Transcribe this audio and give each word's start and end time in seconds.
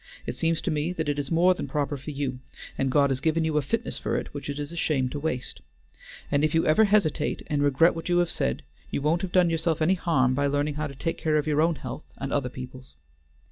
It 0.25 0.33
seems 0.33 0.61
to 0.61 0.71
me 0.71 0.93
that 0.93 1.09
it 1.09 1.19
is 1.19 1.29
more 1.29 1.53
than 1.53 1.67
proper 1.67 1.95
for 1.95 2.09
you, 2.09 2.39
and 2.75 2.89
God 2.91 3.11
has 3.11 3.19
given 3.19 3.45
you 3.45 3.57
a 3.57 3.61
fitness 3.61 3.99
for 3.99 4.15
it 4.15 4.33
which 4.33 4.49
it 4.49 4.57
is 4.57 4.71
a 4.71 4.75
shame 4.75 5.09
to 5.09 5.19
waste. 5.19 5.61
And 6.31 6.43
if 6.43 6.55
you 6.55 6.65
ever 6.65 6.85
hesitate 6.85 7.43
and 7.45 7.61
regret 7.61 7.93
what 7.93 8.09
you 8.09 8.17
have 8.17 8.31
said, 8.31 8.63
you 8.89 8.99
won't 8.99 9.21
have 9.21 9.31
done 9.31 9.51
yourself 9.51 9.79
any 9.79 9.93
harm 9.93 10.33
by 10.33 10.47
learning 10.47 10.73
how 10.73 10.87
to 10.87 10.95
take 10.95 11.19
care 11.19 11.37
of 11.37 11.45
your 11.45 11.61
own 11.61 11.75
health 11.75 12.05
and 12.17 12.33
other 12.33 12.49
people's." 12.49 12.95